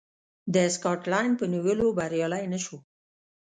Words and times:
د 0.53 0.55
سکاټلنډ 0.75 1.33
په 1.39 1.45
نیولو 1.53 1.85
بریالی 1.97 2.45
نه 2.53 2.59
شو. 2.65 2.77